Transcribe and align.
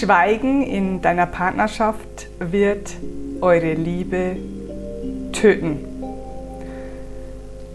Schweigen 0.00 0.62
in 0.62 1.02
deiner 1.02 1.26
Partnerschaft 1.26 2.28
wird 2.38 2.96
eure 3.42 3.74
Liebe 3.74 4.36
töten. 5.32 5.84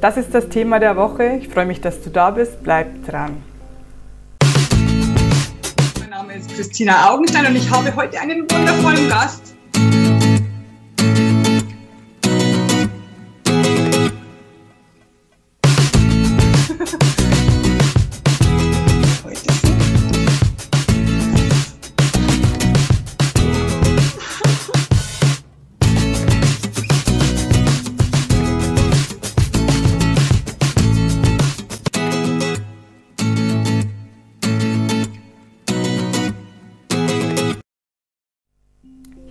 Das 0.01 0.17
ist 0.17 0.33
das 0.33 0.49
Thema 0.49 0.79
der 0.79 0.95
Woche. 0.95 1.37
Ich 1.39 1.49
freue 1.49 1.67
mich, 1.67 1.81
dass 1.81 2.01
du 2.01 2.09
da 2.09 2.31
bist. 2.31 2.63
Bleib 2.63 3.05
dran. 3.05 3.43
Mein 5.99 6.09
Name 6.09 6.33
ist 6.33 6.49
Christina 6.55 7.11
Augenstein 7.11 7.45
und 7.45 7.55
ich 7.57 7.69
habe 7.69 7.95
heute 7.95 8.19
einen 8.19 8.41
wundervollen 8.51 9.07
Gast. 9.07 9.54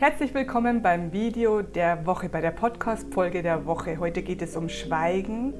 Herzlich 0.06 0.34
willkommen 0.34 0.82
beim 0.82 1.14
Video 1.14 1.62
der 1.62 2.04
Woche, 2.04 2.28
bei 2.28 2.42
der 2.42 2.50
Podcast-Folge 2.50 3.42
der 3.42 3.64
Woche. 3.64 3.98
Heute 3.98 4.22
geht 4.22 4.42
es 4.42 4.54
um 4.54 4.68
Schweigen. 4.68 5.54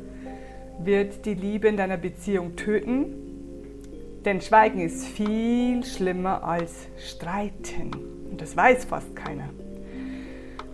Wird 0.81 1.25
die 1.25 1.33
Liebe 1.33 1.67
in 1.67 1.79
deiner 1.79 1.97
Beziehung 1.97 2.55
töten? 2.55 3.07
Denn 4.27 4.43
Schweigen 4.43 4.81
ist 4.81 5.07
viel 5.07 5.83
schlimmer 5.83 6.45
als 6.45 6.89
Streiten. 6.99 7.91
Und 8.31 8.39
das 8.39 8.55
weiß 8.55 8.85
fast 8.85 9.17
keiner. 9.17 9.49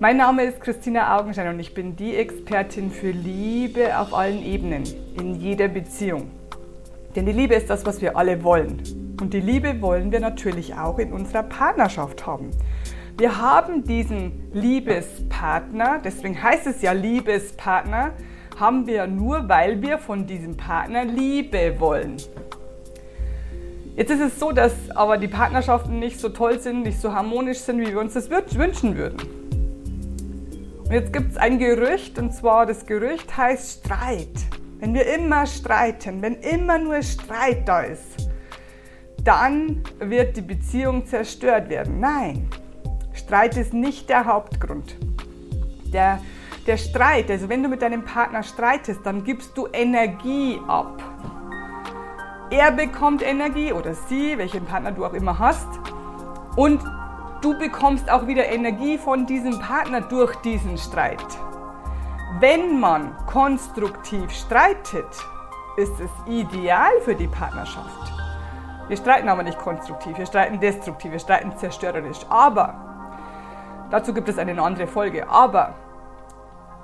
Mein 0.00 0.16
Name 0.16 0.42
ist 0.42 0.61
Christina 0.61 1.17
Augenstein 1.17 1.55
und 1.55 1.61
ich 1.61 1.73
bin 1.73 1.95
die 1.95 2.17
Expertin 2.17 2.91
für 2.91 3.12
Liebe 3.12 3.97
auf 3.97 4.12
allen 4.12 4.42
Ebenen, 4.42 4.83
in 5.17 5.36
jeder 5.36 5.69
Beziehung. 5.69 6.33
Denn 7.14 7.25
die 7.25 7.30
Liebe 7.30 7.55
ist 7.55 7.70
das, 7.70 7.86
was 7.86 8.02
wir 8.02 8.17
alle 8.17 8.42
wollen. 8.42 8.83
Und 9.20 9.33
die 9.33 9.41
Liebe 9.41 9.80
wollen 9.80 10.11
wir 10.11 10.19
natürlich 10.19 10.75
auch 10.75 10.98
in 10.98 11.12
unserer 11.12 11.45
Partnerschaft 11.45 12.27
haben. 12.27 12.50
Wir 13.21 13.37
haben 13.37 13.85
diesen 13.85 14.51
Liebespartner, 14.55 16.01
deswegen 16.03 16.43
heißt 16.43 16.67
es 16.67 16.81
ja 16.81 16.93
Liebespartner, 16.93 18.13
haben 18.59 18.87
wir 18.87 19.07
nur, 19.07 19.47
weil 19.47 19.83
wir 19.83 19.99
von 19.99 20.27
diesem 20.27 20.57
Partner 20.57 21.05
Liebe 21.05 21.79
wollen. 21.79 22.17
Jetzt 23.95 24.11
ist 24.11 24.23
es 24.23 24.41
so, 24.41 24.53
dass 24.53 24.73
aber 24.95 25.19
die 25.19 25.29
Partnerschaften 25.29 25.98
nicht 25.98 26.19
so 26.19 26.31
toll 26.31 26.61
sind, 26.61 26.85
nicht 26.85 26.98
so 26.98 27.13
harmonisch 27.13 27.59
sind, 27.59 27.79
wie 27.81 27.89
wir 27.89 28.01
uns 28.01 28.15
das 28.15 28.31
wünschen 28.31 28.97
würden. 28.97 29.19
Und 30.87 30.91
jetzt 30.91 31.13
gibt 31.13 31.33
es 31.33 31.37
ein 31.37 31.59
Gerücht, 31.59 32.19
und 32.19 32.33
zwar 32.33 32.65
das 32.65 32.87
Gerücht 32.87 33.37
heißt 33.37 33.85
Streit. 33.85 34.33
Wenn 34.79 34.95
wir 34.95 35.07
immer 35.15 35.45
streiten, 35.45 36.23
wenn 36.23 36.37
immer 36.37 36.79
nur 36.79 37.03
Streit 37.03 37.69
da 37.69 37.83
ist, 37.83 38.31
dann 39.23 39.83
wird 39.98 40.39
die 40.39 40.41
Beziehung 40.41 41.05
zerstört 41.05 41.69
werden. 41.69 42.01
Nein, 42.01 42.48
Streit 43.12 43.56
ist 43.56 43.72
nicht 43.72 44.08
der 44.08 44.27
Hauptgrund. 44.27 44.97
Der, 45.92 46.20
der 46.66 46.77
Streit, 46.77 47.30
also 47.30 47.48
wenn 47.48 47.62
du 47.62 47.69
mit 47.69 47.83
deinem 47.83 48.05
Partner 48.05 48.42
streitest, 48.42 49.00
dann 49.05 49.25
gibst 49.25 49.56
du 49.56 49.67
Energie 49.72 50.58
ab. 50.69 51.02
Er 52.50 52.72
bekommt 52.72 53.22
Energie 53.22 53.72
oder 53.72 53.94
sie, 53.94 54.36
welchen 54.36 54.64
Partner 54.64 54.92
du 54.92 55.05
auch 55.05 55.12
immer 55.12 55.39
hast. 55.39 55.69
Und 56.56 56.83
du 57.42 57.56
bekommst 57.58 58.11
auch 58.11 58.27
wieder 58.27 58.47
Energie 58.47 58.98
von 58.98 59.27
diesem 59.27 59.58
Partner 59.61 60.00
durch 60.00 60.34
diesen 60.36 60.77
Streit. 60.77 61.24
Wenn 62.41 62.80
man 62.80 63.17
konstruktiv 63.27 64.30
streitet, 64.30 65.06
ist 65.77 65.92
es 66.01 66.11
ideal 66.27 66.90
für 67.05 67.14
die 67.14 67.29
Partnerschaft. 67.29 68.12
Wir 68.89 68.96
streiten 68.96 69.29
aber 69.29 69.45
nicht 69.45 69.58
konstruktiv, 69.58 70.18
wir 70.18 70.27
streiten 70.27 70.58
destruktiv, 70.58 71.12
wir 71.12 71.18
streiten 71.20 71.56
zerstörerisch. 71.56 72.18
Aber 72.29 72.89
Dazu 73.90 74.14
gibt 74.14 74.28
es 74.28 74.39
eine 74.39 74.61
andere 74.62 74.86
Folge. 74.86 75.28
Aber 75.28 75.74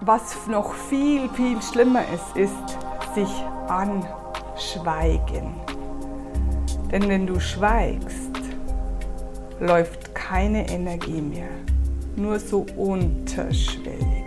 was 0.00 0.46
noch 0.48 0.74
viel, 0.74 1.28
viel 1.30 1.62
schlimmer 1.62 2.02
ist, 2.12 2.36
ist 2.36 2.78
sich 3.14 3.30
anschweigen. 3.68 5.54
Denn 6.90 7.08
wenn 7.08 7.26
du 7.26 7.40
schweigst, 7.40 8.32
läuft 9.60 10.14
keine 10.14 10.68
Energie 10.68 11.20
mehr. 11.20 11.48
Nur 12.16 12.38
so 12.38 12.66
unterschwellig. 12.76 14.24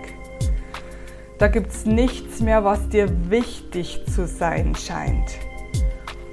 Da 1.38 1.47
gibt 1.47 1.72
es 1.72 1.85
nichts 1.85 2.41
mehr, 2.41 2.63
was 2.63 2.89
dir 2.89 3.07
wichtig 3.29 4.03
zu 4.13 4.28
sein 4.28 4.75
scheint. 4.75 5.39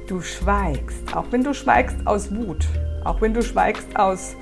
Du 0.09 0.21
schweigst, 0.21 1.15
auch 1.17 1.27
wenn 1.31 1.45
du 1.45 1.55
schweigst 1.55 2.07
aus 2.07 2.35
Wut, 2.35 2.67
auch 3.05 3.21
wenn 3.21 3.35
du 3.35 3.43
schweigst 3.43 3.97
aus 3.99 4.35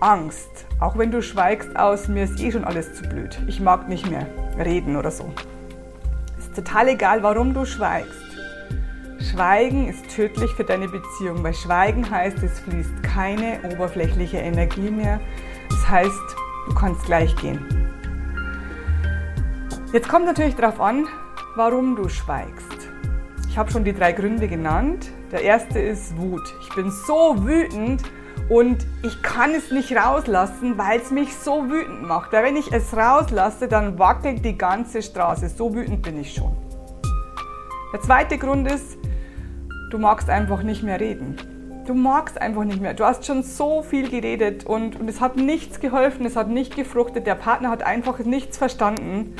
Angst, 0.00 0.66
auch 0.82 0.98
wenn 0.98 1.12
du 1.12 1.22
schweigst 1.22 1.76
aus, 1.76 2.08
mir 2.08 2.24
ist 2.24 2.40
eh 2.40 2.50
schon 2.50 2.64
alles 2.64 2.94
zu 2.94 3.04
blöd, 3.04 3.38
ich 3.46 3.60
mag 3.60 3.88
nicht 3.88 4.10
mehr 4.10 4.26
reden 4.58 4.96
oder 4.96 5.12
so. 5.12 5.32
Ist 6.38 6.56
total 6.56 6.88
egal, 6.88 7.22
warum 7.22 7.54
du 7.54 7.64
schweigst. 7.64 8.20
Schweigen 9.20 9.88
ist 9.88 10.14
tödlich 10.14 10.50
für 10.54 10.64
deine 10.64 10.88
Beziehung, 10.88 11.44
weil 11.44 11.54
Schweigen 11.54 12.10
heißt, 12.10 12.42
es 12.42 12.58
fließt 12.60 13.02
keine 13.04 13.60
oberflächliche 13.72 14.38
Energie 14.38 14.90
mehr. 14.90 15.20
Das 15.70 15.88
heißt, 15.88 16.36
du 16.66 16.74
kannst 16.74 17.04
gleich 17.04 17.34
gehen. 17.36 17.60
Jetzt 19.92 20.08
kommt 20.08 20.26
natürlich 20.26 20.56
darauf 20.56 20.80
an, 20.80 21.06
warum 21.54 21.94
du 21.94 22.08
schweigst. 22.08 22.88
Ich 23.48 23.56
habe 23.56 23.70
schon 23.70 23.84
die 23.84 23.92
drei 23.92 24.10
Gründe 24.10 24.48
genannt. 24.48 25.12
Der 25.30 25.42
erste 25.42 25.78
ist 25.78 26.16
Wut. 26.18 26.42
Ich 26.62 26.74
bin 26.74 26.90
so 26.90 27.36
wütend, 27.46 28.02
und 28.48 28.86
ich 29.02 29.22
kann 29.22 29.54
es 29.54 29.70
nicht 29.70 29.96
rauslassen, 29.96 30.76
weil 30.76 31.00
es 31.00 31.10
mich 31.10 31.34
so 31.34 31.70
wütend 31.70 32.02
macht. 32.02 32.32
Weil 32.32 32.44
wenn 32.44 32.56
ich 32.56 32.72
es 32.72 32.96
rauslasse, 32.96 33.68
dann 33.68 33.98
wackelt 33.98 34.44
die 34.44 34.58
ganze 34.58 35.02
Straße. 35.02 35.48
So 35.48 35.74
wütend 35.74 36.02
bin 36.02 36.20
ich 36.20 36.34
schon. 36.34 36.52
Der 37.92 38.00
zweite 38.00 38.38
Grund 38.38 38.70
ist, 38.70 38.98
du 39.90 39.98
magst 39.98 40.28
einfach 40.28 40.62
nicht 40.62 40.82
mehr 40.82 41.00
reden. 41.00 41.36
Du 41.86 41.94
magst 41.94 42.40
einfach 42.40 42.64
nicht 42.64 42.80
mehr. 42.80 42.94
Du 42.94 43.04
hast 43.04 43.26
schon 43.26 43.42
so 43.42 43.82
viel 43.82 44.08
geredet 44.08 44.64
und, 44.64 45.00
und 45.00 45.08
es 45.08 45.20
hat 45.20 45.36
nichts 45.36 45.80
geholfen, 45.80 46.24
es 46.26 46.36
hat 46.36 46.48
nicht 46.48 46.76
gefruchtet. 46.76 47.26
Der 47.26 47.34
Partner 47.34 47.70
hat 47.70 47.82
einfach 47.82 48.18
nichts 48.20 48.56
verstanden 48.56 49.34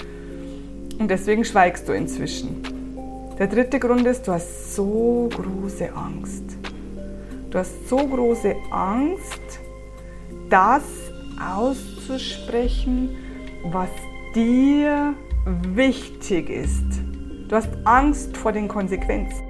und 0.98 1.08
deswegen 1.08 1.44
schweigst 1.44 1.88
du 1.88 1.92
inzwischen. 1.92 2.62
Der 3.38 3.46
dritte 3.46 3.78
Grund 3.78 4.06
ist, 4.06 4.26
du 4.26 4.32
hast 4.32 4.74
so 4.74 5.28
große 5.32 5.94
Angst. 5.94 6.61
Du 7.52 7.58
hast 7.58 7.86
so 7.86 7.98
große 7.98 8.56
Angst, 8.70 9.60
das 10.48 10.84
auszusprechen, 11.54 13.14
was 13.64 13.90
dir 14.34 15.12
wichtig 15.74 16.48
ist. 16.48 16.86
Du 17.48 17.54
hast 17.54 17.68
Angst 17.84 18.38
vor 18.38 18.52
den 18.52 18.68
Konsequenzen. 18.68 19.44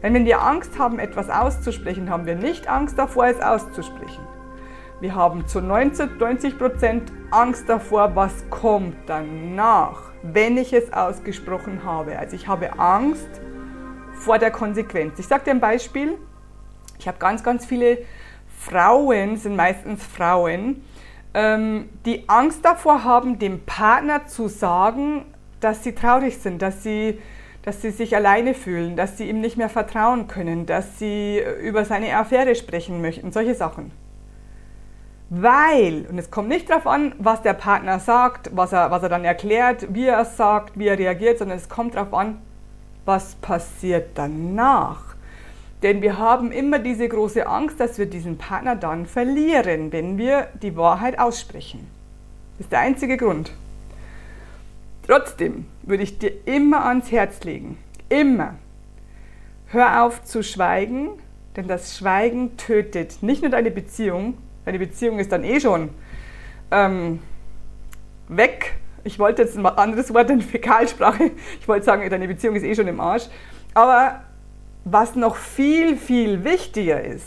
Wenn 0.00 0.24
wir 0.24 0.40
Angst 0.40 0.78
haben, 0.78 0.98
etwas 0.98 1.28
auszusprechen, 1.28 2.08
haben 2.08 2.24
wir 2.24 2.34
nicht 2.34 2.66
Angst 2.66 2.98
davor, 2.98 3.26
es 3.26 3.42
auszusprechen. 3.42 4.26
Wir 5.00 5.14
haben 5.14 5.46
zu 5.46 5.60
90 5.60 6.56
Prozent 6.56 7.12
Angst 7.30 7.68
davor, 7.68 8.16
was 8.16 8.48
kommt 8.48 8.96
danach, 9.04 10.12
wenn 10.22 10.56
ich 10.56 10.72
es 10.72 10.90
ausgesprochen 10.94 11.84
habe. 11.84 12.18
Also 12.18 12.36
ich 12.36 12.48
habe 12.48 12.78
Angst 12.78 13.28
vor 14.14 14.38
der 14.38 14.50
Konsequenz. 14.50 15.18
Ich 15.18 15.26
sage 15.26 15.44
dir 15.44 15.50
ein 15.50 15.60
Beispiel. 15.60 16.16
Ich 16.98 17.08
habe 17.08 17.18
ganz, 17.18 17.42
ganz 17.42 17.64
viele 17.66 17.98
Frauen, 18.58 19.36
sind 19.36 19.56
meistens 19.56 20.02
Frauen, 20.02 20.82
ähm, 21.34 21.88
die 22.04 22.28
Angst 22.28 22.64
davor 22.64 23.04
haben, 23.04 23.38
dem 23.38 23.60
Partner 23.64 24.26
zu 24.26 24.48
sagen, 24.48 25.24
dass 25.60 25.84
sie 25.84 25.94
traurig 25.94 26.38
sind, 26.38 26.62
dass 26.62 26.82
sie, 26.82 27.20
dass 27.62 27.82
sie 27.82 27.90
sich 27.90 28.16
alleine 28.16 28.54
fühlen, 28.54 28.96
dass 28.96 29.18
sie 29.18 29.28
ihm 29.28 29.40
nicht 29.40 29.56
mehr 29.56 29.68
vertrauen 29.68 30.28
können, 30.28 30.66
dass 30.66 30.98
sie 30.98 31.42
über 31.62 31.84
seine 31.84 32.16
Affäre 32.16 32.54
sprechen 32.54 33.00
möchten, 33.02 33.32
solche 33.32 33.54
Sachen. 33.54 33.90
Weil, 35.28 36.06
und 36.08 36.18
es 36.18 36.30
kommt 36.30 36.48
nicht 36.48 36.70
darauf 36.70 36.86
an, 36.86 37.14
was 37.18 37.42
der 37.42 37.54
Partner 37.54 37.98
sagt, 37.98 38.50
was 38.54 38.72
er, 38.72 38.92
was 38.92 39.02
er 39.02 39.08
dann 39.08 39.24
erklärt, 39.24 39.92
wie 39.92 40.06
er 40.06 40.20
es 40.20 40.36
sagt, 40.36 40.78
wie 40.78 40.86
er 40.86 40.98
reagiert, 40.98 41.38
sondern 41.38 41.58
es 41.58 41.68
kommt 41.68 41.96
darauf 41.96 42.14
an, 42.14 42.40
was 43.04 43.34
passiert 43.36 44.10
danach. 44.14 45.15
Denn 45.86 46.02
wir 46.02 46.18
haben 46.18 46.50
immer 46.50 46.80
diese 46.80 47.08
große 47.08 47.46
Angst, 47.46 47.78
dass 47.78 47.96
wir 47.96 48.06
diesen 48.06 48.38
Partner 48.38 48.74
dann 48.74 49.06
verlieren, 49.06 49.92
wenn 49.92 50.18
wir 50.18 50.48
die 50.60 50.76
Wahrheit 50.76 51.20
aussprechen. 51.20 51.86
Das 52.58 52.64
ist 52.64 52.72
der 52.72 52.80
einzige 52.80 53.16
Grund. 53.16 53.52
Trotzdem 55.06 55.66
würde 55.82 56.02
ich 56.02 56.18
dir 56.18 56.32
immer 56.44 56.86
ans 56.86 57.12
Herz 57.12 57.44
legen, 57.44 57.78
immer, 58.08 58.56
hör 59.68 60.02
auf 60.02 60.24
zu 60.24 60.42
schweigen, 60.42 61.10
Denn 61.54 61.68
das 61.68 61.96
Schweigen 61.96 62.56
tötet 62.56 63.22
nicht 63.22 63.42
nur 63.42 63.52
deine 63.52 63.70
Beziehung, 63.70 64.36
deine 64.64 64.80
Beziehung 64.80 65.20
ist 65.20 65.30
dann 65.30 65.44
eh 65.44 65.60
schon 65.60 65.90
ähm, 66.72 67.20
weg. 68.26 68.74
Ich 69.04 69.20
wollte 69.20 69.42
jetzt 69.42 69.56
ein 69.56 69.64
anderes 69.64 70.12
Wort 70.12 70.30
in 70.30 70.42
Fäkalsprache. 70.42 71.30
Ich 71.60 71.68
wollte 71.68 71.86
sagen, 71.86 72.10
deine 72.10 72.26
Beziehung 72.26 72.56
ist 72.56 72.64
eh 72.64 72.74
schon 72.74 72.88
im 72.88 72.98
Arsch. 72.98 73.28
Aber 73.72 74.25
was 74.88 75.16
noch 75.16 75.34
viel, 75.34 75.96
viel 75.96 76.44
wichtiger 76.44 77.02
ist, 77.02 77.26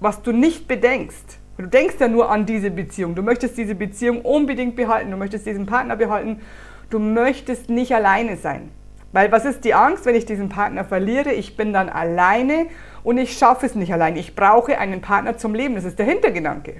was 0.00 0.22
du 0.22 0.32
nicht 0.32 0.66
bedenkst, 0.66 1.38
du 1.58 1.66
denkst 1.66 1.96
ja 2.00 2.08
nur 2.08 2.30
an 2.30 2.46
diese 2.46 2.70
Beziehung, 2.70 3.14
du 3.14 3.22
möchtest 3.22 3.58
diese 3.58 3.74
Beziehung 3.74 4.22
unbedingt 4.22 4.74
behalten, 4.74 5.10
du 5.10 5.18
möchtest 5.18 5.44
diesen 5.44 5.66
Partner 5.66 5.96
behalten, 5.96 6.40
du 6.88 6.98
möchtest 6.98 7.68
nicht 7.68 7.94
alleine 7.94 8.38
sein. 8.38 8.70
Weil 9.12 9.30
was 9.30 9.44
ist 9.44 9.66
die 9.66 9.74
Angst, 9.74 10.06
wenn 10.06 10.14
ich 10.14 10.24
diesen 10.24 10.48
Partner 10.48 10.86
verliere? 10.86 11.34
Ich 11.34 11.58
bin 11.58 11.74
dann 11.74 11.90
alleine 11.90 12.68
und 13.04 13.18
ich 13.18 13.36
schaffe 13.36 13.66
es 13.66 13.74
nicht 13.74 13.92
allein. 13.92 14.16
Ich 14.16 14.34
brauche 14.34 14.78
einen 14.78 15.02
Partner 15.02 15.36
zum 15.36 15.54
Leben. 15.54 15.74
Das 15.74 15.84
ist 15.84 15.98
der 15.98 16.06
Hintergedanke. 16.06 16.76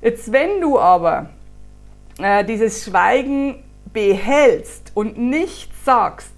Jetzt, 0.00 0.32
wenn 0.32 0.62
du 0.62 0.78
aber 0.78 1.28
äh, 2.18 2.42
dieses 2.42 2.82
Schweigen 2.84 3.62
behältst 3.92 4.92
und 4.94 5.18
nichts 5.18 5.84
sagst, 5.84 6.32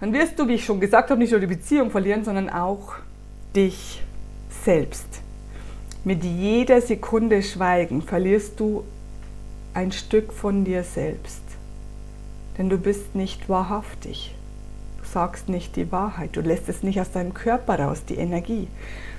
dann 0.00 0.12
wirst 0.12 0.38
du, 0.38 0.48
wie 0.48 0.54
ich 0.54 0.64
schon 0.64 0.80
gesagt 0.80 1.10
habe, 1.10 1.20
nicht 1.20 1.30
nur 1.30 1.40
die 1.40 1.46
Beziehung 1.46 1.90
verlieren, 1.90 2.24
sondern 2.24 2.50
auch 2.50 2.94
dich 3.54 4.02
selbst. 4.64 5.06
Mit 6.04 6.24
jeder 6.24 6.80
Sekunde 6.80 7.42
Schweigen 7.42 8.02
verlierst 8.02 8.60
du 8.60 8.84
ein 9.72 9.92
Stück 9.92 10.32
von 10.32 10.64
dir 10.64 10.84
selbst. 10.84 11.42
Denn 12.58 12.68
du 12.68 12.78
bist 12.78 13.14
nicht 13.14 13.48
wahrhaftig. 13.48 14.34
Du 14.98 15.08
sagst 15.08 15.48
nicht 15.48 15.76
die 15.76 15.90
Wahrheit. 15.90 16.36
Du 16.36 16.40
lässt 16.40 16.68
es 16.68 16.82
nicht 16.82 17.00
aus 17.00 17.10
deinem 17.10 17.34
Körper 17.34 17.78
raus, 17.78 18.04
die 18.08 18.16
Energie. 18.16 18.68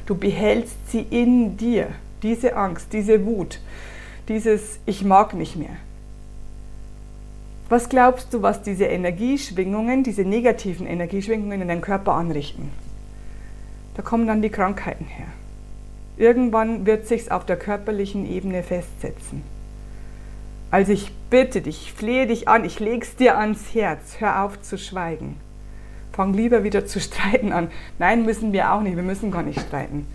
Du 0.05 0.15
behältst 0.15 0.75
sie 0.91 1.01
in 1.01 1.57
dir 1.57 1.89
diese 2.21 2.55
Angst, 2.55 2.93
diese 2.93 3.25
Wut, 3.25 3.59
dieses 4.27 4.79
Ich 4.85 5.03
mag 5.03 5.33
nicht 5.33 5.55
mehr. 5.55 5.77
Was 7.67 7.89
glaubst 7.89 8.31
du, 8.33 8.43
was 8.43 8.61
diese 8.61 8.85
Energieschwingungen, 8.85 10.03
diese 10.03 10.21
negativen 10.21 10.85
Energieschwingungen 10.85 11.61
in 11.61 11.67
deinem 11.67 11.81
Körper 11.81 12.13
anrichten? 12.13 12.69
Da 13.95 14.03
kommen 14.03 14.27
dann 14.27 14.43
die 14.43 14.49
Krankheiten 14.49 15.05
her. 15.05 15.27
Irgendwann 16.17 16.85
wird 16.85 17.07
sich's 17.07 17.29
auf 17.29 17.45
der 17.45 17.57
körperlichen 17.57 18.29
Ebene 18.29 18.61
festsetzen. 18.61 19.43
Also 20.69 20.91
ich 20.91 21.11
bitte 21.29 21.61
dich, 21.61 21.87
ich 21.87 21.93
flehe 21.93 22.27
dich 22.27 22.47
an, 22.47 22.65
ich 22.65 22.79
leg's 22.79 23.15
dir 23.15 23.37
ans 23.37 23.73
Herz, 23.73 24.17
hör 24.19 24.43
auf 24.43 24.61
zu 24.61 24.77
schweigen. 24.77 25.37
Fang 26.11 26.33
lieber 26.33 26.63
wieder 26.63 26.85
zu 26.85 26.99
streiten 27.01 27.51
an. 27.51 27.69
Nein, 27.97 28.25
müssen 28.25 28.53
wir 28.53 28.73
auch 28.73 28.81
nicht, 28.81 28.95
wir 28.95 29.03
müssen 29.03 29.31
gar 29.31 29.43
nicht 29.43 29.59
streiten. 29.59 30.05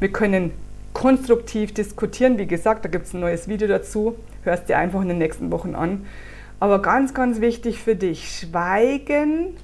Wir 0.00 0.12
können 0.12 0.52
konstruktiv 0.92 1.72
diskutieren. 1.72 2.38
Wie 2.38 2.46
gesagt, 2.46 2.84
da 2.84 2.88
gibt 2.88 3.06
es 3.06 3.14
ein 3.14 3.20
neues 3.20 3.48
Video 3.48 3.68
dazu. 3.68 4.16
Hörst 4.42 4.68
dir 4.68 4.76
einfach 4.76 5.00
in 5.02 5.08
den 5.08 5.18
nächsten 5.18 5.50
Wochen 5.50 5.74
an. 5.74 6.06
Aber 6.60 6.82
ganz, 6.82 7.14
ganz 7.14 7.40
wichtig 7.40 7.78
für 7.78 7.96
dich, 7.96 8.38
Schweigen 8.38 9.56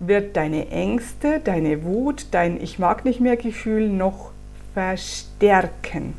wird 0.00 0.36
deine 0.36 0.68
Ängste, 0.68 1.40
deine 1.40 1.82
Wut, 1.82 2.26
dein 2.30 2.60
Ich 2.60 2.78
mag 2.78 3.06
nicht 3.06 3.20
mehr 3.20 3.36
Gefühl 3.36 3.88
noch 3.88 4.32
verstärken. 4.74 6.14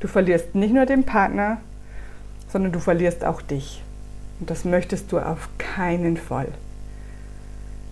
Du 0.00 0.08
verlierst 0.08 0.56
nicht 0.56 0.74
nur 0.74 0.84
den 0.84 1.04
Partner, 1.04 1.58
sondern 2.48 2.72
du 2.72 2.80
verlierst 2.80 3.24
auch 3.24 3.40
dich. 3.40 3.82
Und 4.40 4.50
das 4.50 4.64
möchtest 4.64 5.12
du 5.12 5.18
auf 5.18 5.48
keinen 5.58 6.16
Fall. 6.16 6.48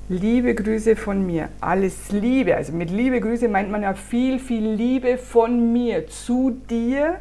Liebe 0.09 0.55
Grüße 0.55 0.97
von 0.97 1.25
mir. 1.27 1.49
Alles 1.61 2.11
Liebe. 2.11 2.57
Also 2.57 2.73
mit 2.73 2.91
Liebe 2.91 3.21
Grüße 3.21 3.49
meint 3.49 3.71
man 3.71 3.83
ja 3.83 3.95
viel, 3.95 4.39
viel 4.39 4.71
Liebe 4.71 5.19
von 5.19 5.73
mir 5.73 6.09
zu 6.09 6.51
dir, 6.71 7.17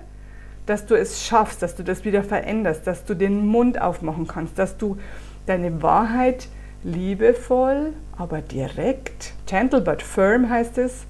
dass 0.65 0.85
du 0.85 0.95
es 0.95 1.23
schaffst, 1.25 1.61
dass 1.61 1.75
du 1.75 1.83
das 1.83 2.05
wieder 2.05 2.23
veränderst, 2.23 2.87
dass 2.87 3.05
du 3.05 3.15
den 3.15 3.45
Mund 3.45 3.81
aufmachen 3.81 4.27
kannst, 4.27 4.57
dass 4.57 4.77
du 4.77 4.97
deine 5.45 5.81
Wahrheit 5.81 6.47
liebevoll, 6.83 7.93
aber 8.17 8.41
direkt, 8.41 9.33
gentle 9.47 9.81
but 9.81 10.01
firm 10.01 10.49
heißt 10.49 10.77
es, 10.77 11.05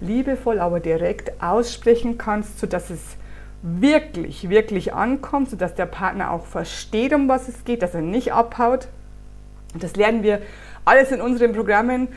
liebevoll, 0.00 0.60
aber 0.60 0.80
direkt 0.80 1.42
aussprechen 1.42 2.18
kannst, 2.18 2.58
sodass 2.58 2.90
es 2.90 3.00
wirklich, 3.62 4.48
wirklich 4.48 4.92
ankommt, 4.92 5.50
sodass 5.50 5.74
der 5.74 5.86
Partner 5.86 6.30
auch 6.30 6.46
versteht, 6.46 7.12
um 7.12 7.28
was 7.28 7.48
es 7.48 7.64
geht, 7.64 7.82
dass 7.82 7.94
er 7.94 8.02
nicht 8.02 8.32
abhaut. 8.32 8.88
Das 9.74 9.96
lernen 9.96 10.22
wir 10.22 10.40
alles 10.84 11.10
in 11.10 11.20
unseren 11.20 11.52
Programmen. 11.52 12.08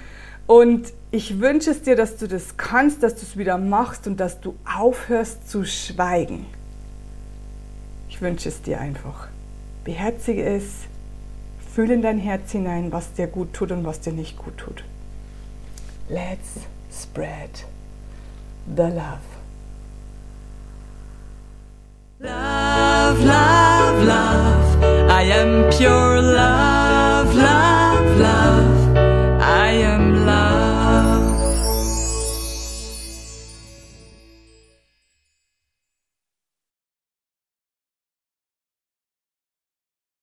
Und 0.46 0.94
ich 1.12 1.40
wünsche 1.40 1.72
es 1.72 1.82
dir, 1.82 1.96
dass 1.96 2.18
du 2.18 2.28
das 2.28 2.58
kannst, 2.58 3.04
dass 3.04 3.16
du 3.16 3.22
es 3.22 3.38
wieder 3.38 3.58
machst 3.58 4.08
und 4.08 4.20
dass 4.20 4.42
du 4.42 4.56
aufhörst 4.66 5.50
zu 5.50 5.66
schweigen. 5.66 6.46
Ich 8.20 8.24
wünsche 8.24 8.50
es 8.50 8.62
dir 8.62 8.82
einfach. 8.82 9.30
Beherzige 9.86 10.44
es, 10.44 10.66
fühle 11.74 11.94
in 11.94 12.02
dein 12.02 12.20
Herz 12.20 12.52
hinein, 12.52 12.92
was 12.92 13.14
dir 13.14 13.28
gut 13.28 13.54
tut 13.54 13.72
und 13.72 13.86
was 13.86 14.02
dir 14.02 14.12
nicht 14.12 14.38
gut 14.38 14.58
tut. 14.58 14.84
Let's 16.10 16.68
spread 16.92 17.64
the 18.76 18.82
love. 18.82 19.24
Love, 22.20 23.24
love, 23.24 24.04
love. 24.04 25.10
I 25.10 25.32
am 25.32 25.70
pure 25.70 26.22
love. 26.22 26.59